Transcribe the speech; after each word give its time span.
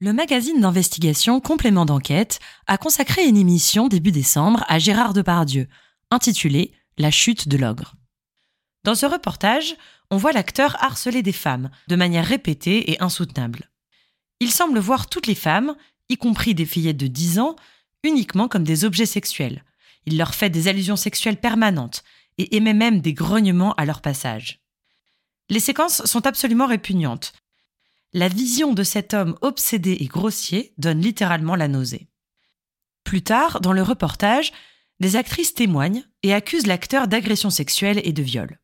Le 0.00 0.12
magazine 0.12 0.60
d'investigation 0.60 1.40
Complément 1.40 1.84
d'enquête 1.84 2.38
a 2.68 2.78
consacré 2.78 3.26
une 3.26 3.36
émission 3.36 3.88
début 3.88 4.12
décembre 4.12 4.64
à 4.68 4.78
Gérard 4.78 5.12
Depardieu, 5.12 5.66
intitulée 6.12 6.70
La 6.98 7.10
chute 7.10 7.48
de 7.48 7.56
l'ogre. 7.56 7.96
Dans 8.84 8.94
ce 8.94 9.06
reportage, 9.06 9.74
on 10.12 10.16
voit 10.16 10.30
l'acteur 10.30 10.76
harceler 10.84 11.24
des 11.24 11.32
femmes 11.32 11.68
de 11.88 11.96
manière 11.96 12.24
répétée 12.24 12.92
et 12.92 13.02
insoutenable. 13.02 13.70
Il 14.38 14.52
semble 14.52 14.78
voir 14.78 15.08
toutes 15.08 15.26
les 15.26 15.34
femmes, 15.34 15.74
y 16.08 16.16
compris 16.16 16.54
des 16.54 16.64
fillettes 16.64 16.96
de 16.96 17.08
10 17.08 17.40
ans, 17.40 17.56
uniquement 18.04 18.46
comme 18.46 18.62
des 18.62 18.84
objets 18.84 19.04
sexuels. 19.04 19.64
Il 20.06 20.16
leur 20.16 20.32
fait 20.32 20.48
des 20.48 20.68
allusions 20.68 20.94
sexuelles 20.94 21.40
permanentes 21.40 22.04
et 22.38 22.54
émet 22.54 22.72
même 22.72 23.00
des 23.00 23.14
grognements 23.14 23.74
à 23.74 23.84
leur 23.84 24.00
passage. 24.00 24.60
Les 25.50 25.58
séquences 25.58 26.04
sont 26.04 26.24
absolument 26.24 26.68
répugnantes, 26.68 27.32
la 28.12 28.28
vision 28.28 28.72
de 28.72 28.82
cet 28.82 29.14
homme 29.14 29.36
obsédé 29.42 29.96
et 30.00 30.06
grossier 30.06 30.72
donne 30.78 31.00
littéralement 31.00 31.56
la 31.56 31.68
nausée. 31.68 32.08
Plus 33.04 33.22
tard, 33.22 33.60
dans 33.60 33.72
le 33.72 33.82
reportage, 33.82 34.52
des 35.00 35.16
actrices 35.16 35.54
témoignent 35.54 36.04
et 36.22 36.34
accusent 36.34 36.66
l'acteur 36.66 37.08
d'agression 37.08 37.50
sexuelle 37.50 38.00
et 38.04 38.12
de 38.12 38.22
viol. 38.22 38.58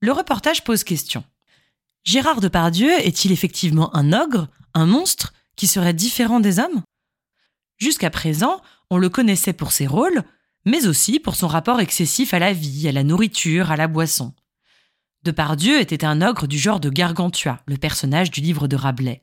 Le 0.00 0.12
reportage 0.12 0.64
pose 0.64 0.84
question. 0.84 1.24
Gérard 2.04 2.40
Depardieu 2.40 2.90
est-il 3.00 3.32
effectivement 3.32 3.94
un 3.94 4.12
ogre, 4.12 4.48
un 4.74 4.86
monstre, 4.86 5.34
qui 5.56 5.66
serait 5.66 5.94
différent 5.94 6.40
des 6.40 6.58
hommes? 6.58 6.82
Jusqu'à 7.76 8.10
présent, 8.10 8.60
on 8.90 8.96
le 8.96 9.08
connaissait 9.08 9.52
pour 9.52 9.72
ses 9.72 9.86
rôles, 9.86 10.22
mais 10.64 10.86
aussi 10.86 11.20
pour 11.20 11.36
son 11.36 11.48
rapport 11.48 11.80
excessif 11.80 12.34
à 12.34 12.38
la 12.38 12.52
vie, 12.52 12.88
à 12.88 12.92
la 12.92 13.04
nourriture, 13.04 13.70
à 13.70 13.76
la 13.76 13.88
boisson. 13.88 14.34
Depardieu 15.28 15.78
était 15.78 16.06
un 16.06 16.22
ogre 16.22 16.46
du 16.46 16.58
genre 16.58 16.80
de 16.80 16.88
Gargantua, 16.88 17.60
le 17.66 17.76
personnage 17.76 18.30
du 18.30 18.40
livre 18.40 18.66
de 18.66 18.76
Rabelais. 18.76 19.22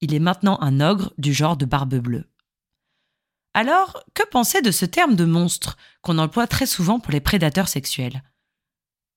Il 0.00 0.14
est 0.14 0.18
maintenant 0.18 0.58
un 0.60 0.80
ogre 0.80 1.12
du 1.16 1.32
genre 1.32 1.56
de 1.56 1.64
Barbe 1.64 1.94
Bleue. 1.94 2.28
Alors, 3.54 4.02
que 4.14 4.26
penser 4.28 4.62
de 4.62 4.72
ce 4.72 4.84
terme 4.84 5.14
de 5.14 5.24
monstre 5.24 5.76
qu'on 6.00 6.18
emploie 6.18 6.48
très 6.48 6.66
souvent 6.66 6.98
pour 6.98 7.12
les 7.12 7.20
prédateurs 7.20 7.68
sexuels? 7.68 8.24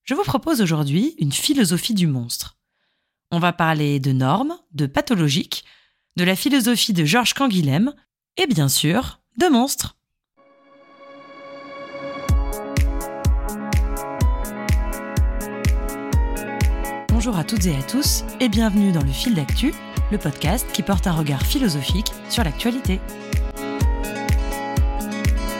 Je 0.03 0.14
vous 0.14 0.22
propose 0.22 0.61
aujourd'hui 0.61 1.16
une 1.17 1.31
philosophie 1.31 1.95
du 1.95 2.06
monstre. 2.06 2.59
On 3.31 3.39
va 3.39 3.52
parler 3.52 4.00
de 4.00 4.11
normes, 4.11 4.59
de 4.73 4.86
pathologiques, 4.86 5.66
de 6.17 6.23
la 6.23 6.36
philosophie 6.36 6.94
de 6.94 7.03
Georges 7.03 7.33
Canguilhem 7.33 7.95
et 8.38 8.45
bien 8.45 8.70
sûr 8.70 9.22
de 9.38 9.48
monstres. 9.48 9.98
Bonjour 17.26 17.40
à 17.40 17.44
toutes 17.44 17.66
et 17.66 17.76
à 17.76 17.81
tous 17.81 18.23
et 18.40 18.50
bienvenue 18.50 18.92
dans 18.92 19.02
le 19.02 19.12
fil 19.12 19.34
d'actu, 19.34 19.73
le 20.12 20.20
podcast 20.20 20.64
qui 20.73 20.84
porte 20.84 21.08
un 21.08 21.12
regard 21.12 21.42
philosophique 21.42 22.12
sur 22.30 22.44
l'actualité. 22.44 23.02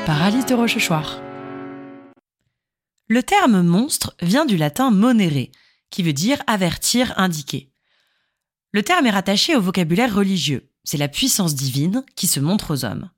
Par 0.05 0.22
Alice 0.22 0.45
de 0.45 0.53
Rochechouart. 0.53 1.19
Le 3.07 3.23
terme 3.23 3.63
monstre 3.63 4.16
vient 4.22 4.45
du 4.45 4.57
latin 4.57 4.91
monere, 4.91 5.49
qui 5.89 6.03
veut 6.03 6.13
dire 6.13 6.38
avertir, 6.45 7.17
indiquer. 7.17 7.72
Le 8.72 8.83
terme 8.83 9.07
est 9.07 9.09
rattaché 9.09 9.55
au 9.55 9.61
vocabulaire 9.61 10.13
religieux, 10.13 10.69
c'est 10.83 11.00
la 11.00 11.07
puissance 11.07 11.55
divine 11.55 12.05
qui 12.16 12.27
se 12.27 12.39
montre 12.39 12.75
aux 12.75 12.85
hommes. 12.85 13.09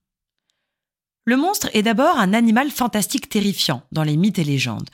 Le 1.25 1.35
monstre 1.35 1.69
est 1.73 1.83
d'abord 1.83 2.17
un 2.17 2.33
animal 2.33 2.71
fantastique 2.71 3.27
terrifiant 3.27 3.83
dans 3.91 4.03
les 4.03 4.15
mythes 4.15 4.39
et 4.39 4.45
légendes. 4.45 4.89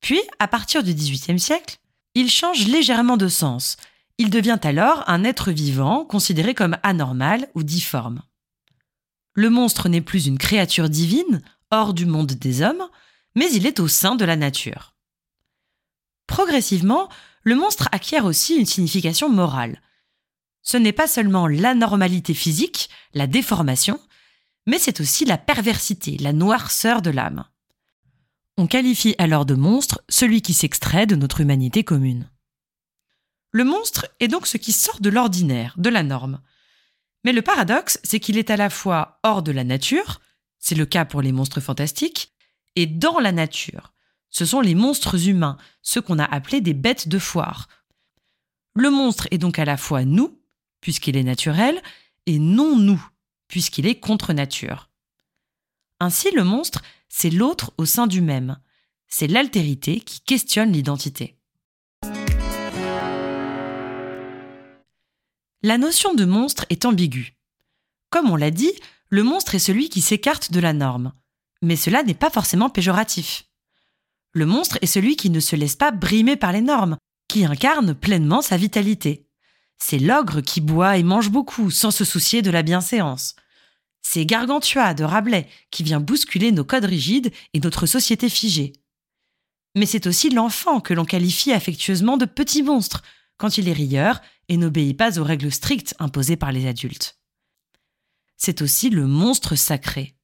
Puis, 0.00 0.20
à 0.40 0.48
partir 0.48 0.82
du 0.82 0.92
XVIIIe 0.92 1.38
siècle, 1.38 1.78
il 2.14 2.30
change 2.30 2.66
légèrement 2.66 3.16
de 3.16 3.28
sens. 3.28 3.76
Il 4.18 4.30
devient 4.30 4.58
alors 4.62 5.04
un 5.08 5.24
être 5.24 5.50
vivant 5.50 6.04
considéré 6.04 6.54
comme 6.54 6.76
anormal 6.82 7.48
ou 7.54 7.62
difforme. 7.62 8.22
Le 9.34 9.48
monstre 9.48 9.88
n'est 9.88 10.02
plus 10.02 10.26
une 10.26 10.38
créature 10.38 10.90
divine, 10.90 11.42
hors 11.70 11.94
du 11.94 12.04
monde 12.04 12.32
des 12.32 12.62
hommes, 12.62 12.86
mais 13.34 13.50
il 13.52 13.66
est 13.66 13.80
au 13.80 13.88
sein 13.88 14.14
de 14.14 14.24
la 14.24 14.36
nature. 14.36 14.94
Progressivement, 16.26 17.08
le 17.42 17.56
monstre 17.56 17.88
acquiert 17.92 18.26
aussi 18.26 18.56
une 18.56 18.66
signification 18.66 19.28
morale. 19.28 19.80
Ce 20.62 20.76
n'est 20.76 20.92
pas 20.92 21.08
seulement 21.08 21.46
l'anormalité 21.46 22.34
physique, 22.34 22.90
la 23.14 23.26
déformation, 23.26 23.98
mais 24.66 24.78
c'est 24.78 25.00
aussi 25.00 25.24
la 25.24 25.38
perversité, 25.38 26.16
la 26.18 26.32
noirceur 26.32 27.02
de 27.02 27.10
l'âme. 27.10 27.44
On 28.58 28.66
qualifie 28.66 29.14
alors 29.18 29.46
de 29.46 29.54
monstre 29.54 30.02
celui 30.08 30.42
qui 30.42 30.52
s'extrait 30.52 31.06
de 31.06 31.16
notre 31.16 31.40
humanité 31.40 31.84
commune. 31.84 32.30
Le 33.50 33.64
monstre 33.64 34.06
est 34.20 34.28
donc 34.28 34.46
ce 34.46 34.58
qui 34.58 34.72
sort 34.72 35.00
de 35.00 35.08
l'ordinaire, 35.08 35.74
de 35.78 35.88
la 35.88 36.02
norme. 36.02 36.40
Mais 37.24 37.32
le 37.32 37.42
paradoxe, 37.42 37.98
c'est 38.02 38.20
qu'il 38.20 38.36
est 38.36 38.50
à 38.50 38.56
la 38.56 38.70
fois 38.70 39.20
hors 39.22 39.42
de 39.42 39.52
la 39.52 39.64
nature, 39.64 40.20
c'est 40.58 40.74
le 40.74 40.86
cas 40.86 41.04
pour 41.04 41.22
les 41.22 41.32
monstres 41.32 41.60
fantastiques, 41.60 42.32
et 42.76 42.86
dans 42.86 43.20
la 43.20 43.32
nature. 43.32 43.92
Ce 44.30 44.44
sont 44.44 44.60
les 44.60 44.74
monstres 44.74 45.28
humains, 45.28 45.56
ceux 45.82 46.00
qu'on 46.00 46.18
a 46.18 46.24
appelés 46.24 46.60
des 46.60 46.74
bêtes 46.74 47.08
de 47.08 47.18
foire. 47.18 47.68
Le 48.74 48.90
monstre 48.90 49.28
est 49.30 49.38
donc 49.38 49.58
à 49.58 49.64
la 49.64 49.76
fois 49.76 50.04
nous, 50.04 50.40
puisqu'il 50.80 51.16
est 51.16 51.22
naturel, 51.22 51.80
et 52.26 52.38
non 52.38 52.76
nous, 52.76 53.02
puisqu'il 53.48 53.86
est 53.86 54.00
contre 54.00 54.32
nature. 54.32 54.88
Ainsi, 56.00 56.30
le 56.34 56.44
monstre 56.44 56.82
c'est 57.14 57.30
l'autre 57.30 57.72
au 57.76 57.84
sein 57.84 58.06
du 58.06 58.22
même. 58.22 58.58
C'est 59.06 59.26
l'altérité 59.26 60.00
qui 60.00 60.22
questionne 60.22 60.72
l'identité. 60.72 61.36
La 65.62 65.76
notion 65.76 66.14
de 66.14 66.24
monstre 66.24 66.64
est 66.70 66.86
ambiguë. 66.86 67.36
Comme 68.08 68.30
on 68.30 68.36
l'a 68.36 68.50
dit, 68.50 68.72
le 69.10 69.22
monstre 69.22 69.54
est 69.54 69.60
celui 69.60 69.90
qui 69.90 70.00
s'écarte 70.00 70.50
de 70.52 70.58
la 70.58 70.72
norme. 70.72 71.12
Mais 71.60 71.76
cela 71.76 72.02
n'est 72.02 72.14
pas 72.14 72.30
forcément 72.30 72.70
péjoratif. 72.70 73.44
Le 74.32 74.46
monstre 74.46 74.78
est 74.80 74.86
celui 74.86 75.16
qui 75.16 75.28
ne 75.28 75.38
se 75.38 75.54
laisse 75.54 75.76
pas 75.76 75.90
brimer 75.90 76.36
par 76.36 76.52
les 76.52 76.62
normes, 76.62 76.96
qui 77.28 77.44
incarne 77.44 77.94
pleinement 77.94 78.40
sa 78.40 78.56
vitalité. 78.56 79.28
C'est 79.78 79.98
l'ogre 79.98 80.40
qui 80.40 80.62
boit 80.62 80.96
et 80.96 81.02
mange 81.02 81.30
beaucoup 81.30 81.70
sans 81.70 81.90
se 81.90 82.06
soucier 82.06 82.40
de 82.40 82.50
la 82.50 82.62
bienséance. 82.62 83.36
C'est 84.02 84.26
Gargantua 84.26 84.94
de 84.94 85.04
Rabelais 85.04 85.48
qui 85.70 85.82
vient 85.82 86.00
bousculer 86.00 86.52
nos 86.52 86.64
codes 86.64 86.84
rigides 86.84 87.32
et 87.54 87.60
notre 87.60 87.86
société 87.86 88.28
figée. 88.28 88.72
Mais 89.74 89.86
c'est 89.86 90.06
aussi 90.06 90.28
l'enfant 90.28 90.80
que 90.80 90.92
l'on 90.92 91.04
qualifie 91.04 91.52
affectueusement 91.52 92.16
de 92.16 92.26
petit 92.26 92.62
monstre 92.62 93.02
quand 93.38 93.56
il 93.58 93.68
est 93.68 93.72
rieur 93.72 94.20
et 94.48 94.56
n'obéit 94.56 94.96
pas 94.96 95.18
aux 95.18 95.24
règles 95.24 95.50
strictes 95.50 95.94
imposées 95.98 96.36
par 96.36 96.52
les 96.52 96.66
adultes. 96.66 97.18
C'est 98.36 98.60
aussi 98.60 98.90
le 98.90 99.06
monstre 99.06 99.54
sacré. 99.54 100.16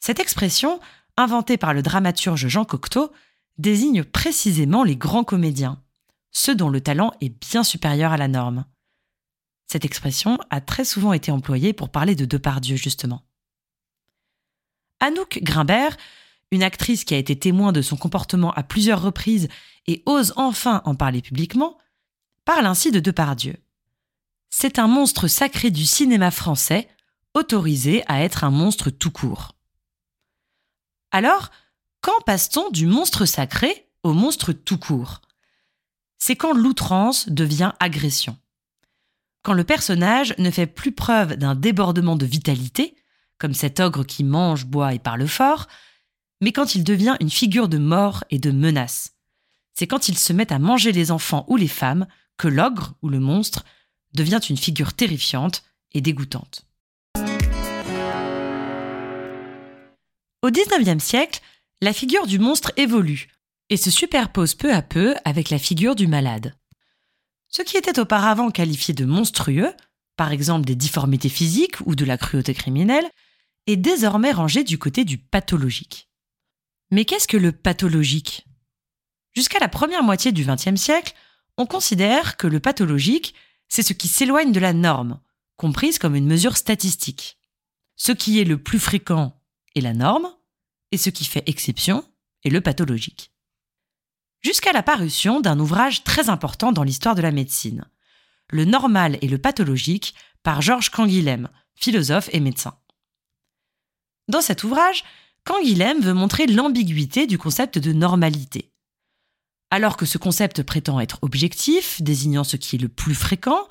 Cette 0.00 0.20
expression, 0.20 0.80
inventée 1.16 1.56
par 1.56 1.74
le 1.74 1.82
dramaturge 1.82 2.46
Jean 2.46 2.64
Cocteau, 2.64 3.12
désigne 3.58 4.04
précisément 4.04 4.84
les 4.84 4.96
grands 4.96 5.24
comédiens, 5.24 5.82
ceux 6.30 6.54
dont 6.54 6.70
le 6.70 6.80
talent 6.80 7.12
est 7.20 7.30
bien 7.50 7.64
supérieur 7.64 8.12
à 8.12 8.16
la 8.16 8.28
norme. 8.28 8.64
Cette 9.70 9.84
expression 9.84 10.38
a 10.48 10.62
très 10.62 10.84
souvent 10.84 11.12
été 11.12 11.30
employée 11.30 11.74
pour 11.74 11.90
parler 11.90 12.14
de 12.14 12.24
Depardieu, 12.24 12.76
justement. 12.76 13.22
Anouk 14.98 15.40
Grimbert, 15.42 15.96
une 16.50 16.62
actrice 16.62 17.04
qui 17.04 17.14
a 17.14 17.18
été 17.18 17.38
témoin 17.38 17.72
de 17.72 17.82
son 17.82 17.96
comportement 17.96 18.52
à 18.52 18.62
plusieurs 18.62 19.02
reprises 19.02 19.48
et 19.86 20.02
ose 20.06 20.32
enfin 20.36 20.80
en 20.86 20.94
parler 20.94 21.20
publiquement, 21.20 21.76
parle 22.46 22.64
ainsi 22.64 22.90
de 22.90 22.98
Depardieu. 22.98 23.56
C'est 24.48 24.78
un 24.78 24.86
monstre 24.86 25.28
sacré 25.28 25.70
du 25.70 25.84
cinéma 25.84 26.30
français, 26.30 26.88
autorisé 27.34 28.02
à 28.06 28.22
être 28.22 28.44
un 28.44 28.50
monstre 28.50 28.88
tout 28.88 29.10
court. 29.10 29.54
Alors, 31.10 31.50
quand 32.00 32.18
passe-t-on 32.24 32.70
du 32.70 32.86
monstre 32.86 33.26
sacré 33.26 33.86
au 34.02 34.14
monstre 34.14 34.54
tout 34.54 34.78
court? 34.78 35.20
C'est 36.16 36.36
quand 36.36 36.54
l'outrance 36.54 37.28
devient 37.28 37.72
agression 37.80 38.38
quand 39.42 39.52
le 39.52 39.64
personnage 39.64 40.34
ne 40.38 40.50
fait 40.50 40.66
plus 40.66 40.92
preuve 40.92 41.36
d'un 41.36 41.54
débordement 41.54 42.16
de 42.16 42.26
vitalité, 42.26 42.96
comme 43.38 43.54
cet 43.54 43.80
ogre 43.80 44.04
qui 44.04 44.24
mange, 44.24 44.66
boit 44.66 44.94
et 44.94 44.98
parle 44.98 45.26
fort, 45.26 45.68
mais 46.40 46.52
quand 46.52 46.74
il 46.74 46.84
devient 46.84 47.16
une 47.20 47.30
figure 47.30 47.68
de 47.68 47.78
mort 47.78 48.24
et 48.30 48.38
de 48.38 48.50
menace. 48.50 49.14
C'est 49.74 49.86
quand 49.86 50.08
il 50.08 50.18
se 50.18 50.32
met 50.32 50.52
à 50.52 50.58
manger 50.58 50.92
les 50.92 51.10
enfants 51.10 51.44
ou 51.48 51.56
les 51.56 51.68
femmes 51.68 52.06
que 52.36 52.48
l'ogre 52.48 52.94
ou 53.02 53.08
le 53.08 53.20
monstre 53.20 53.64
devient 54.14 54.40
une 54.48 54.56
figure 54.56 54.92
terrifiante 54.92 55.62
et 55.92 56.00
dégoûtante. 56.00 56.64
Au 60.42 60.50
XIXe 60.50 61.02
siècle, 61.02 61.40
la 61.80 61.92
figure 61.92 62.26
du 62.26 62.38
monstre 62.38 62.72
évolue 62.76 63.28
et 63.70 63.76
se 63.76 63.90
superpose 63.90 64.54
peu 64.54 64.72
à 64.72 64.82
peu 64.82 65.14
avec 65.24 65.50
la 65.50 65.58
figure 65.58 65.94
du 65.94 66.06
malade. 66.06 66.57
Ce 67.48 67.62
qui 67.62 67.76
était 67.76 67.98
auparavant 67.98 68.50
qualifié 68.50 68.94
de 68.94 69.04
monstrueux, 69.04 69.72
par 70.16 70.32
exemple 70.32 70.66
des 70.66 70.74
difformités 70.74 71.28
physiques 71.28 71.76
ou 71.86 71.94
de 71.94 72.04
la 72.04 72.18
cruauté 72.18 72.54
criminelle, 72.54 73.08
est 73.66 73.76
désormais 73.76 74.32
rangé 74.32 74.64
du 74.64 74.78
côté 74.78 75.04
du 75.04 75.18
pathologique. 75.18 76.08
Mais 76.90 77.04
qu'est-ce 77.04 77.28
que 77.28 77.36
le 77.36 77.52
pathologique? 77.52 78.46
Jusqu'à 79.34 79.58
la 79.58 79.68
première 79.68 80.02
moitié 80.02 80.32
du 80.32 80.44
XXe 80.44 80.80
siècle, 80.80 81.14
on 81.56 81.66
considère 81.66 82.36
que 82.36 82.46
le 82.46 82.60
pathologique, 82.60 83.34
c'est 83.68 83.82
ce 83.82 83.92
qui 83.92 84.08
s'éloigne 84.08 84.52
de 84.52 84.60
la 84.60 84.72
norme, 84.72 85.20
comprise 85.56 85.98
comme 85.98 86.14
une 86.14 86.26
mesure 86.26 86.56
statistique. 86.56 87.38
Ce 87.96 88.12
qui 88.12 88.40
est 88.40 88.44
le 88.44 88.62
plus 88.62 88.78
fréquent 88.78 89.38
est 89.74 89.80
la 89.80 89.92
norme, 89.92 90.32
et 90.92 90.98
ce 90.98 91.10
qui 91.10 91.24
fait 91.24 91.42
exception 91.46 92.04
est 92.44 92.50
le 92.50 92.60
pathologique. 92.60 93.32
Jusqu'à 94.42 94.72
la 94.72 94.82
parution 94.82 95.40
d'un 95.40 95.58
ouvrage 95.58 96.04
très 96.04 96.28
important 96.30 96.72
dans 96.72 96.84
l'histoire 96.84 97.14
de 97.14 97.22
la 97.22 97.32
médecine, 97.32 97.84
Le 98.50 98.64
normal 98.64 99.18
et 99.20 99.28
le 99.28 99.36
pathologique 99.36 100.14
par 100.42 100.62
Georges 100.62 100.90
Canguilhem, 100.90 101.50
philosophe 101.74 102.30
et 102.32 102.40
médecin. 102.40 102.78
Dans 104.28 104.40
cet 104.40 104.64
ouvrage, 104.64 105.04
Canguilhem 105.44 106.00
veut 106.00 106.14
montrer 106.14 106.46
l'ambiguïté 106.46 107.26
du 107.26 107.36
concept 107.36 107.78
de 107.78 107.92
normalité. 107.92 108.72
Alors 109.70 109.98
que 109.98 110.06
ce 110.06 110.16
concept 110.16 110.62
prétend 110.62 110.98
être 111.00 111.18
objectif, 111.22 112.00
désignant 112.00 112.44
ce 112.44 112.56
qui 112.56 112.76
est 112.76 112.78
le 112.78 112.88
plus 112.88 113.14
fréquent, 113.14 113.68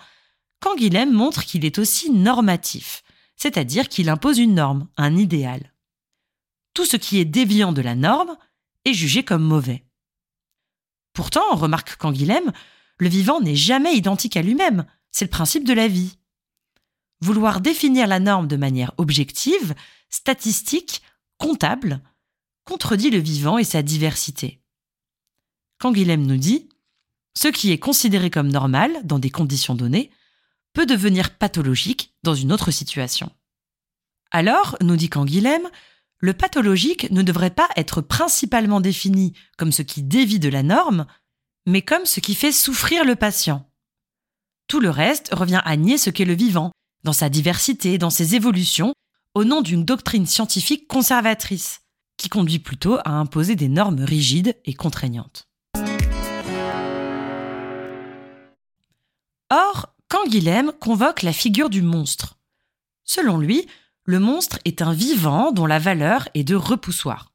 Canguilhem 0.60 1.12
montre 1.12 1.44
qu'il 1.44 1.66
est 1.66 1.80
aussi 1.80 2.12
normatif, 2.12 3.04
c'est-à-dire 3.36 3.90
qu'il 3.90 4.10
impose 4.10 4.38
une 4.38 4.56
norme, 4.56 4.88
un 4.98 5.16
idéal. 5.16 5.74
Tout 6.76 6.86
ce 6.86 6.98
qui 6.98 7.18
est 7.18 7.26
déviant 7.26 7.74
de 7.74 7.82
la 7.82 7.96
norme 7.96 8.38
est 8.86 8.94
jugé 8.94 9.24
comme 9.24 9.44
mauvais. 9.44 9.87
Pourtant, 11.18 11.56
remarque 11.56 11.96
Canguilhem, 11.96 12.52
le 13.00 13.10
vivant 13.10 13.42
n'est 13.42 13.56
jamais 13.56 13.96
identique 13.96 14.38
à 14.38 14.44
lui-même, 14.44 14.86
c'est 15.10 15.26
le 15.26 15.32
principe 15.32 15.64
de 15.64 15.74
la 15.74 15.88
vie. 15.88 16.20
Vouloir 17.22 17.60
définir 17.60 18.06
la 18.06 18.20
norme 18.20 18.48
de 18.48 18.56
manière 18.56 18.94
objective, 18.98 19.74
statistique, 20.12 21.02
comptable, 21.40 22.02
contredit 22.66 23.10
le 23.10 23.18
vivant 23.18 23.58
et 23.58 23.64
sa 23.64 23.82
diversité. 23.82 24.62
Canguilhem 25.80 26.24
nous 26.24 26.38
dit 26.38 26.70
Ce 27.34 27.48
qui 27.48 27.72
est 27.72 27.80
considéré 27.80 28.30
comme 28.30 28.50
normal 28.50 29.02
dans 29.04 29.18
des 29.18 29.32
conditions 29.32 29.74
données 29.74 30.12
peut 30.74 30.86
devenir 30.86 31.36
pathologique 31.36 32.14
dans 32.22 32.36
une 32.36 32.54
autre 32.54 32.70
situation. 32.70 33.32
Alors, 34.30 34.78
nous 34.82 34.98
dit 34.98 35.10
Canguilhem, 35.10 35.68
le 36.20 36.34
pathologique 36.34 37.10
ne 37.12 37.22
devrait 37.22 37.52
pas 37.52 37.70
être 37.76 38.02
principalement 38.02 38.82
défini 38.82 39.34
comme 39.58 39.72
ce 39.72 39.82
qui 39.82 40.04
dévie 40.04 40.40
de 40.40 40.50
la 40.50 40.64
norme, 40.64 41.06
mais 41.66 41.82
comme 41.82 42.06
ce 42.06 42.20
qui 42.20 42.36
fait 42.36 42.52
souffrir 42.52 43.06
le 43.06 43.16
patient. 43.16 43.70
Tout 44.68 44.80
le 44.80 44.90
reste 44.90 45.34
revient 45.34 45.62
à 45.64 45.78
nier 45.78 45.98
ce 45.98 46.10
qu'est 46.10 46.26
le 46.26 46.34
vivant, 46.34 46.72
dans 47.04 47.14
sa 47.14 47.30
diversité, 47.30 47.98
dans 47.98 48.10
ses 48.10 48.36
évolutions, 48.36 48.94
au 49.34 49.44
nom 49.44 49.62
d'une 49.62 49.86
doctrine 49.86 50.26
scientifique 50.26 50.88
conservatrice, 50.88 51.82
qui 52.18 52.30
conduit 52.30 52.60
plutôt 52.60 52.98
à 53.06 53.12
imposer 53.12 53.56
des 53.56 53.70
normes 53.70 54.04
rigides 54.04 54.58
et 54.66 54.74
contraignantes. 54.74 55.48
Or, 59.50 59.96
Canguilhem 60.10 60.74
convoque 60.80 61.22
la 61.22 61.32
figure 61.32 61.70
du 61.70 61.82
monstre. 61.82 62.38
Selon 63.06 63.38
lui, 63.38 63.68
le 64.08 64.20
monstre 64.20 64.58
est 64.64 64.82
un 64.82 64.94
vivant 64.94 65.52
dont 65.52 65.66
la 65.66 65.80
valeur 65.80 66.30
est 66.34 66.46
de 66.46 66.56
repoussoir. 66.56 67.34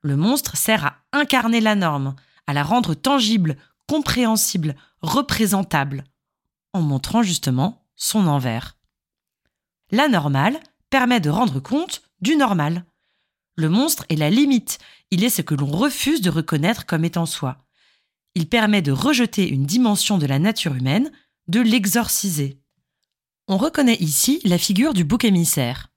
Le 0.00 0.16
monstre 0.16 0.56
sert 0.56 0.86
à 0.86 0.96
incarner 1.12 1.60
la 1.60 1.74
norme, 1.74 2.16
à 2.46 2.54
la 2.54 2.62
rendre 2.62 2.94
tangible, 2.94 3.58
compréhensible, 3.86 4.76
représentable, 5.02 6.04
en 6.72 6.80
montrant 6.80 7.22
justement 7.22 7.84
son 7.96 8.28
envers. 8.28 8.78
La 9.90 10.08
normale 10.08 10.58
permet 10.88 11.20
de 11.20 11.28
rendre 11.28 11.60
compte 11.60 12.00
du 12.22 12.34
normal. 12.34 12.86
Le 13.56 13.68
monstre 13.68 14.06
est 14.08 14.16
la 14.16 14.30
limite, 14.30 14.78
il 15.10 15.22
est 15.22 15.28
ce 15.28 15.42
que 15.42 15.54
l'on 15.54 15.70
refuse 15.70 16.22
de 16.22 16.30
reconnaître 16.30 16.86
comme 16.86 17.04
étant 17.04 17.26
soi. 17.26 17.58
Il 18.34 18.48
permet 18.48 18.80
de 18.80 18.92
rejeter 18.92 19.46
une 19.50 19.66
dimension 19.66 20.16
de 20.16 20.26
la 20.26 20.38
nature 20.38 20.74
humaine, 20.74 21.12
de 21.48 21.60
l'exorciser. 21.60 22.58
On 23.48 23.58
reconnaît 23.58 23.98
ici 24.00 24.40
la 24.44 24.56
figure 24.56 24.94
du 24.94 25.04
bouc 25.04 25.24
émissaire. 25.24 25.89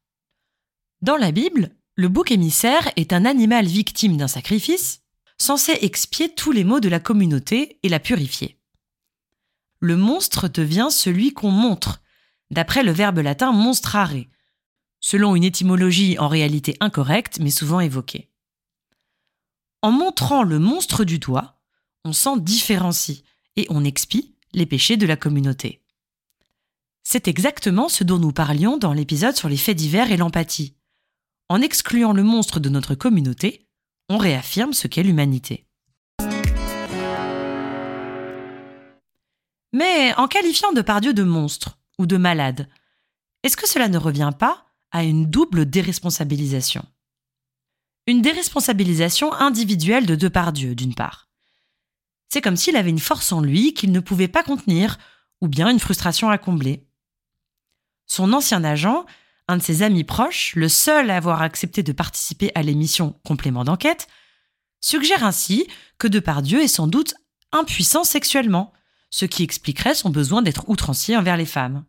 Dans 1.04 1.18
la 1.18 1.32
Bible, 1.34 1.72
le 1.96 2.08
bouc 2.08 2.32
émissaire 2.32 2.90
est 2.96 3.12
un 3.12 3.26
animal 3.26 3.66
victime 3.66 4.16
d'un 4.16 4.30
sacrifice, 4.30 5.02
censé 5.38 5.78
expier 5.82 6.34
tous 6.34 6.54
les 6.54 6.64
maux 6.64 6.80
de 6.80 6.88
la 6.88 7.02
communauté 7.02 7.78
et 7.84 7.90
la 7.90 8.00
purifier. 8.00 8.58
Le 9.82 9.98
monstre 9.98 10.48
devient 10.48 10.88
celui 10.92 11.34
qu'on 11.34 11.52
montre, 11.52 12.02
d'après 12.52 12.84
le 12.84 12.94
verbe 12.94 13.18
latin 13.18 13.52
monstrare, 13.52 14.14
selon 15.02 15.36
une 15.36 15.44
étymologie 15.44 16.18
en 16.20 16.30
réalité 16.30 16.78
incorrecte 16.80 17.38
mais 17.42 17.52
souvent 17.52 17.82
évoquée. 17.82 18.32
En 19.82 19.92
montrant 19.92 20.44
le 20.44 20.58
monstre 20.58 21.04
du 21.04 21.20
doigt, 21.20 21.60
on 22.06 22.14
s'en 22.14 22.38
différencie 22.38 23.24
et 23.58 23.68
on 23.70 23.84
expie 23.84 24.38
les 24.54 24.66
péchés 24.66 24.96
de 24.96 25.06
la 25.06 25.18
communauté. 25.18 25.84
C'est 27.04 27.28
exactement 27.28 27.90
ce 27.90 28.06
dont 28.06 28.20
nous 28.20 28.32
parlions 28.32 28.78
dans 28.78 28.94
l'épisode 28.94 29.36
sur 29.36 29.50
les 29.50 29.58
faits 29.58 29.76
divers 29.76 30.10
et 30.10 30.16
l'empathie. 30.16 30.78
En 31.54 31.62
excluant 31.62 32.14
le 32.14 32.24
monstre 32.24 32.60
de 32.60 32.68
notre 32.68 32.96
communauté, 32.96 33.68
on 34.10 34.18
réaffirme 34.18 34.74
ce 34.74 34.88
qu'est 34.88 35.04
l'humanité. 35.04 35.68
Mais 39.72 40.16
en 40.16 40.28
qualifiant 40.28 40.74
de 40.74 40.82
Pardieu 40.82 41.14
de 41.14 41.22
monstre 41.22 41.78
ou 42.00 42.08
de 42.08 42.18
malade, 42.18 42.68
est-ce 43.44 43.56
que 43.56 43.70
cela 43.70 43.88
ne 43.88 44.00
revient 44.00 44.32
pas 44.40 44.66
à 44.90 45.04
une 45.04 45.30
double 45.30 45.68
déresponsabilisation? 45.68 46.84
Une 48.08 48.24
déresponsabilisation 48.24 49.32
individuelle 49.32 50.08
de 50.08 50.16
Depardieu, 50.16 50.74
d'une 50.74 50.96
part. 50.96 51.30
C'est 52.30 52.42
comme 52.42 52.58
s'il 52.58 52.78
avait 52.78 52.90
une 52.90 52.98
force 52.98 53.32
en 53.32 53.42
lui 53.42 53.76
qu'il 53.76 53.92
ne 53.92 54.00
pouvait 54.00 54.28
pas 54.28 54.42
contenir, 54.42 54.98
ou 55.40 55.48
bien 55.48 55.70
une 55.70 55.80
frustration 55.80 56.32
à 56.32 56.40
combler. 56.40 56.88
Son 58.08 58.34
ancien 58.34 58.64
agent 58.64 59.06
un 59.48 59.58
de 59.58 59.62
ses 59.62 59.82
amis 59.82 60.04
proches, 60.04 60.56
le 60.56 60.70
seul 60.70 61.10
à 61.10 61.18
avoir 61.18 61.42
accepté 61.42 61.84
de 61.84 61.92
participer 61.92 62.52
à 62.56 62.64
l'émission 62.64 63.20
Complément 63.26 63.64
d'enquête, 63.64 64.08
suggère 64.82 65.24
ainsi 65.24 65.68
que 65.98 66.08
Depardieu 66.08 66.62
est 66.62 66.68
sans 66.68 66.88
doute 66.88 67.16
impuissant 67.52 68.04
sexuellement, 68.04 68.74
ce 69.10 69.26
qui 69.26 69.44
expliquerait 69.44 69.96
son 69.96 70.10
besoin 70.10 70.42
d'être 70.42 70.70
outrancier 70.70 71.16
envers 71.16 71.38
les 71.38 71.46
femmes. 71.46 71.86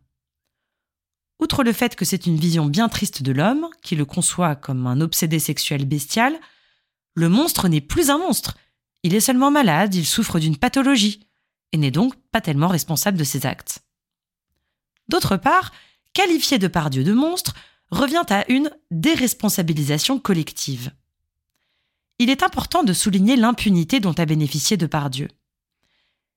Outre 1.40 1.64
le 1.64 1.72
fait 1.72 1.96
que 1.96 2.04
c'est 2.04 2.26
une 2.26 2.36
vision 2.36 2.66
bien 2.66 2.88
triste 2.88 3.22
de 3.22 3.32
l'homme, 3.32 3.68
qui 3.82 3.96
le 3.96 4.04
conçoit 4.04 4.54
comme 4.54 4.86
un 4.86 5.00
obsédé 5.00 5.38
sexuel 5.38 5.84
bestial, 5.84 6.38
le 7.14 7.28
monstre 7.28 7.68
n'est 7.68 7.80
plus 7.80 8.10
un 8.10 8.18
monstre. 8.18 8.56
Il 9.02 9.14
est 9.14 9.20
seulement 9.20 9.50
malade, 9.50 9.94
il 9.94 10.06
souffre 10.06 10.38
d'une 10.38 10.56
pathologie, 10.56 11.28
et 11.72 11.76
n'est 11.76 11.90
donc 11.90 12.14
pas 12.30 12.40
tellement 12.40 12.68
responsable 12.68 13.18
de 13.18 13.24
ses 13.24 13.46
actes. 13.46 13.80
D'autre 15.08 15.36
part, 15.36 15.72
qualifier 16.14 16.58
de 16.58 16.70
Dieu 16.88 17.04
de 17.04 17.12
monstre 17.12 17.54
revient 17.90 18.24
à 18.30 18.50
une 18.50 18.70
déresponsabilisation 18.90 20.18
collective. 20.18 20.92
Il 22.18 22.30
est 22.30 22.42
important 22.42 22.82
de 22.82 22.92
souligner 22.92 23.36
l'impunité 23.36 24.00
dont 24.00 24.12
a 24.12 24.24
bénéficié 24.24 24.76
Depardieu. 24.76 25.28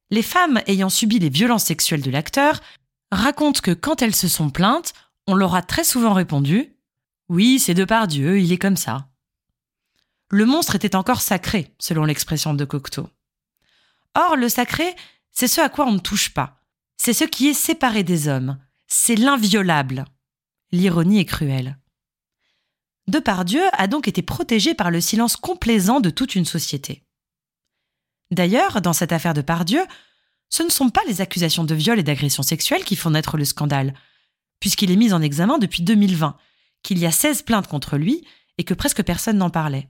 Les 0.10 0.24
femmes 0.24 0.62
ayant 0.67 0.89
subi 0.89 1.19
les 1.19 1.29
violences 1.29 1.65
sexuelles 1.65 2.01
de 2.01 2.12
l'acteur 2.12 2.62
racontent 3.12 3.62
que 3.62 3.72
quand 3.72 4.01
elles 4.01 4.15
se 4.15 4.27
sont 4.27 4.50
plaintes, 4.50 4.93
on 5.27 5.36
leur 5.36 5.55
a 5.55 5.62
très 5.62 5.84
souvent 5.84 6.13
répondu 6.13 6.74
Oui, 7.29 7.60
c'est 7.60 7.74
Depardieu, 7.74 8.39
il 8.39 8.51
est 8.51 8.57
comme 8.57 8.77
ça. 8.77 9.10
Le 10.29 10.46
monstre 10.46 10.75
était 10.75 10.96
encore 10.96 11.22
sacré, 11.22 11.74
selon 11.79 12.03
l'expression 12.03 12.53
de 12.53 12.65
Cocteau. 12.65 13.10
Or, 14.15 14.36
le 14.36 14.50
sacré, 14.50 14.96
c'est 15.31 15.48
ce 15.48 15.62
à 15.62 15.69
quoi 15.69 15.86
on 15.86 15.93
ne 15.93 16.00
touche 16.00 16.34
pas. 16.34 16.60
C'est 16.98 17.13
ce 17.13 17.24
qui 17.24 17.48
est 17.48 17.53
séparé 17.53 18.03
des 18.03 18.27
hommes, 18.27 18.57
c'est 18.88 19.15
l'inviolable. 19.15 20.06
L'ironie 20.72 21.20
est 21.20 21.25
cruelle. 21.25 21.77
Depardieu 23.08 23.62
a 23.74 23.88
donc 23.88 24.08
été 24.08 24.22
protégé 24.22 24.74
par 24.74 24.91
le 24.91 25.00
silence 25.00 25.38
complaisant 25.38 26.00
de 26.00 26.10
toute 26.10 26.36
une 26.36 26.46
société. 26.46 27.03
D'ailleurs, 28.32 28.82
dans 28.82 28.94
cette 28.94 29.13
affaire 29.13 29.34
de 29.34 29.41
Pardieu, 29.41 29.86
ce 30.50 30.63
ne 30.63 30.70
sont 30.70 30.89
pas 30.89 31.03
les 31.08 31.22
accusations 31.22 31.63
de 31.63 31.75
viol 31.75 32.00
et 32.00 32.03
d'agression 32.03 32.44
sexuelle 32.44 32.84
qui 32.84 32.96
font 32.96 33.12
naître 33.12 33.38
le 33.38 33.46
scandale, 33.46 33.94
puisqu'il 34.60 34.91
est 34.91 34.98
mis 34.98 35.13
en 35.13 35.22
examen 35.22 35.58
depuis 35.58 35.84
2020, 35.84 36.38
qu'il 36.84 36.98
y 36.98 37.06
a 37.06 37.12
16 37.12 37.44
plaintes 37.44 37.67
contre 37.67 37.98
lui 37.98 38.25
et 38.58 38.63
que 38.63 38.74
presque 38.74 39.03
personne 39.03 39.38
n'en 39.38 39.50
parlait. 39.50 39.89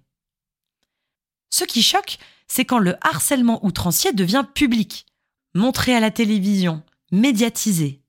Ce 1.49 1.63
qui 1.63 1.81
choque, 1.81 2.17
c'est 2.47 2.65
quand 2.65 2.79
le 2.79 2.95
harcèlement 3.01 3.65
outrancier 3.65 4.13
devient 4.13 4.45
public, 4.53 5.05
montré 5.53 5.95
à 5.95 5.99
la 5.99 6.11
télévision, 6.11 6.83
médiatisé, 7.11 8.03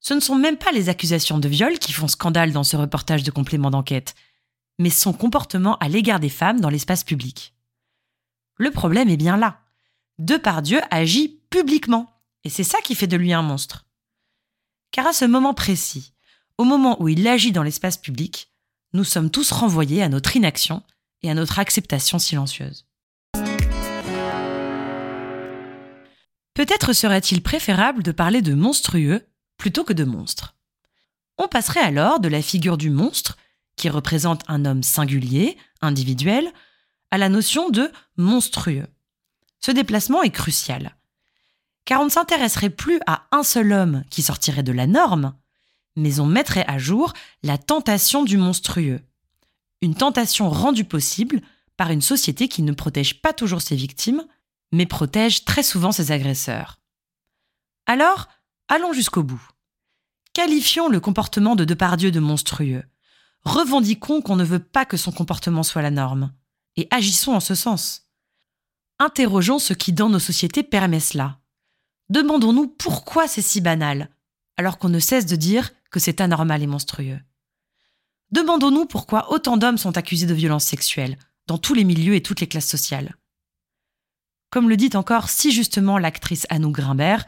ce 0.00 0.14
ne 0.14 0.20
sont 0.20 0.34
même 0.34 0.56
pas 0.56 0.72
les 0.72 0.88
accusations 0.88 1.38
de 1.38 1.48
viol 1.48 1.78
qui 1.78 1.92
font 1.92 2.08
scandale 2.08 2.52
dans 2.52 2.64
ce 2.64 2.76
reportage 2.76 3.22
de 3.22 3.30
complément 3.30 3.70
d'enquête, 3.70 4.14
mais 4.78 4.90
son 4.90 5.12
comportement 5.12 5.76
à 5.78 5.88
l'égard 5.88 6.20
des 6.20 6.30
femmes 6.30 6.60
dans 6.60 6.70
l'espace 6.70 7.04
public. 7.04 7.54
Le 8.56 8.70
problème 8.70 9.10
est 9.10 9.18
bien 9.18 9.36
là. 9.36 9.60
Depardieu 10.18 10.80
agit 10.90 11.40
publiquement, 11.50 12.10
et 12.44 12.50
c'est 12.50 12.64
ça 12.64 12.80
qui 12.80 12.94
fait 12.94 13.06
de 13.06 13.16
lui 13.16 13.32
un 13.32 13.42
monstre. 13.42 13.86
Car 14.90 15.06
à 15.06 15.12
ce 15.12 15.26
moment 15.26 15.54
précis, 15.54 16.14
au 16.58 16.64
moment 16.64 17.00
où 17.00 17.08
il 17.08 17.26
agit 17.28 17.52
dans 17.52 17.62
l'espace 17.62 17.98
public, 17.98 18.50
nous 18.92 19.04
sommes 19.04 19.30
tous 19.30 19.52
renvoyés 19.52 20.02
à 20.02 20.08
notre 20.08 20.34
inaction 20.36 20.82
et 21.22 21.30
à 21.30 21.34
notre 21.34 21.58
acceptation 21.58 22.18
silencieuse. 22.18 22.86
Peut-être 26.54 26.92
serait-il 26.92 27.42
préférable 27.42 28.02
de 28.02 28.12
parler 28.12 28.42
de 28.42 28.54
monstrueux 28.54 29.26
plutôt 29.60 29.84
que 29.84 29.92
de 29.92 30.04
monstres. 30.04 30.56
On 31.36 31.46
passerait 31.46 31.80
alors 31.80 32.18
de 32.18 32.28
la 32.28 32.40
figure 32.40 32.78
du 32.78 32.88
monstre, 32.88 33.36
qui 33.76 33.90
représente 33.90 34.42
un 34.48 34.64
homme 34.64 34.82
singulier, 34.82 35.56
individuel, 35.82 36.50
à 37.10 37.18
la 37.18 37.28
notion 37.28 37.68
de 37.68 37.92
monstrueux. 38.16 38.86
Ce 39.60 39.70
déplacement 39.70 40.22
est 40.22 40.30
crucial, 40.30 40.96
car 41.84 42.00
on 42.00 42.06
ne 42.06 42.10
s'intéresserait 42.10 42.70
plus 42.70 43.00
à 43.06 43.26
un 43.32 43.42
seul 43.42 43.72
homme 43.72 44.02
qui 44.08 44.22
sortirait 44.22 44.62
de 44.62 44.72
la 44.72 44.86
norme, 44.86 45.34
mais 45.94 46.20
on 46.20 46.26
mettrait 46.26 46.64
à 46.66 46.78
jour 46.78 47.12
la 47.42 47.58
tentation 47.58 48.22
du 48.22 48.38
monstrueux. 48.38 49.00
Une 49.82 49.94
tentation 49.94 50.48
rendue 50.48 50.84
possible 50.84 51.42
par 51.76 51.90
une 51.90 52.02
société 52.02 52.48
qui 52.48 52.62
ne 52.62 52.72
protège 52.72 53.20
pas 53.20 53.34
toujours 53.34 53.60
ses 53.60 53.76
victimes, 53.76 54.24
mais 54.72 54.86
protège 54.86 55.44
très 55.44 55.62
souvent 55.62 55.92
ses 55.92 56.12
agresseurs. 56.12 56.80
Alors, 57.84 58.28
allons 58.68 58.92
jusqu'au 58.92 59.22
bout. 59.22 59.49
Qualifions 60.42 60.88
le 60.88 61.00
comportement 61.00 61.54
de 61.54 61.66
Depardieu 61.66 62.10
de 62.10 62.18
monstrueux. 62.18 62.82
Revendiquons 63.42 64.22
qu'on 64.22 64.36
ne 64.36 64.44
veut 64.44 64.58
pas 64.58 64.86
que 64.86 64.96
son 64.96 65.12
comportement 65.12 65.62
soit 65.62 65.82
la 65.82 65.90
norme, 65.90 66.32
et 66.76 66.88
agissons 66.90 67.32
en 67.32 67.40
ce 67.40 67.54
sens. 67.54 68.08
Interrogeons 68.98 69.58
ce 69.58 69.74
qui 69.74 69.92
dans 69.92 70.08
nos 70.08 70.18
sociétés 70.18 70.62
permet 70.62 70.98
cela. 70.98 71.40
Demandons-nous 72.08 72.68
pourquoi 72.68 73.28
c'est 73.28 73.42
si 73.42 73.60
banal, 73.60 74.08
alors 74.56 74.78
qu'on 74.78 74.88
ne 74.88 74.98
cesse 74.98 75.26
de 75.26 75.36
dire 75.36 75.72
que 75.90 76.00
c'est 76.00 76.22
anormal 76.22 76.62
et 76.62 76.66
monstrueux. 76.66 77.20
Demandons-nous 78.30 78.86
pourquoi 78.86 79.32
autant 79.32 79.58
d'hommes 79.58 79.76
sont 79.76 79.98
accusés 79.98 80.26
de 80.26 80.32
violences 80.32 80.64
sexuelles, 80.64 81.18
dans 81.48 81.58
tous 81.58 81.74
les 81.74 81.84
milieux 81.84 82.14
et 82.14 82.22
toutes 82.22 82.40
les 82.40 82.48
classes 82.48 82.66
sociales. 82.66 83.14
Comme 84.48 84.70
le 84.70 84.78
dit 84.78 84.92
encore 84.94 85.28
si 85.28 85.52
justement 85.52 85.98
l'actrice 85.98 86.46
Anou 86.48 86.70
Grimbert, 86.70 87.26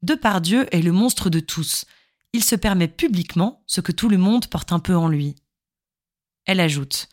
Depardieu 0.00 0.74
est 0.74 0.80
le 0.80 0.92
monstre 0.92 1.28
de 1.28 1.40
tous. 1.40 1.84
Il 2.32 2.44
se 2.44 2.54
permet 2.54 2.88
publiquement 2.88 3.62
ce 3.66 3.80
que 3.80 3.92
tout 3.92 4.08
le 4.08 4.18
monde 4.18 4.46
porte 4.46 4.72
un 4.72 4.78
peu 4.78 4.96
en 4.96 5.08
lui. 5.08 5.34
Elle 6.46 6.60
ajoute 6.60 7.08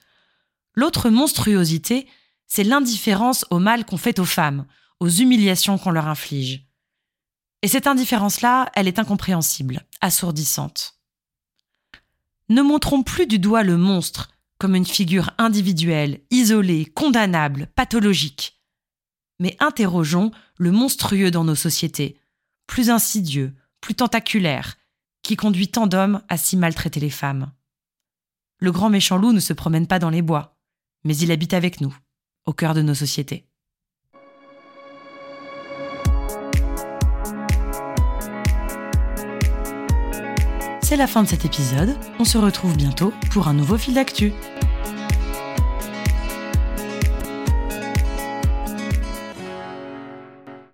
L'autre 0.74 1.10
monstruosité, 1.10 2.08
c'est 2.46 2.64
l'indifférence 2.64 3.46
au 3.50 3.58
mal 3.58 3.84
qu'on 3.84 3.98
fait 3.98 4.20
aux 4.20 4.26
femmes, 4.26 4.68
aux 5.00 5.10
humiliations 5.10 5.80
qu'on 5.80 5.90
leur 5.90 6.08
inflige. 6.08 6.68
Et 7.64 7.68
cette 7.68 7.88
indifférence-là, 7.88 8.72
elle 8.76 8.88
est 8.88 9.00
incompréhensible, 9.00 9.86
assourdissante. 10.02 11.00
Ne 12.50 12.62
montrons 12.62 13.02
plus 13.04 13.26
du 13.26 13.40
doigt 13.40 13.64
le 13.64 13.76
monstre 13.76 14.30
comme 14.60 14.76
une 14.76 14.86
figure 14.86 15.32
individuelle, 15.38 16.22
isolée, 16.32 16.86
condamnable, 16.86 17.68
pathologique. 17.76 18.62
Mais 19.40 19.56
interrogeons 19.60 20.32
le 20.58 20.72
monstrueux 20.72 21.32
dans 21.32 21.44
nos 21.44 21.56
sociétés, 21.56 22.20
plus 22.66 22.90
insidieux, 22.90 23.56
plus 23.82 23.96
tentaculaire, 23.96 24.78
qui 25.28 25.36
conduit 25.36 25.68
tant 25.68 25.88
d'hommes 25.88 26.22
à 26.30 26.38
si 26.38 26.56
maltraiter 26.56 27.02
les 27.02 27.10
femmes. 27.10 27.52
Le 28.60 28.72
grand 28.72 28.90
méchant 28.90 29.18
loup 29.18 29.34
ne 29.34 29.42
se 29.42 29.52
promène 29.52 29.86
pas 29.86 30.00
dans 30.00 30.10
les 30.10 30.22
bois, 30.22 30.56
mais 31.04 31.18
il 31.18 31.34
habite 31.34 31.54
avec 31.54 31.82
nous, 31.82 31.94
au 32.46 32.54
cœur 32.54 32.74
de 32.74 32.82
nos 32.82 32.94
sociétés. 32.94 33.46
C'est 40.82 40.96
la 40.96 41.08
fin 41.08 41.24
de 41.24 41.28
cet 41.28 41.44
épisode. 41.44 41.98
On 42.20 42.24
se 42.24 42.38
retrouve 42.38 42.78
bientôt 42.78 43.12
pour 43.32 43.50
un 43.50 43.54
nouveau 43.54 43.78
fil 43.78 43.96
d'actu. 43.96 44.32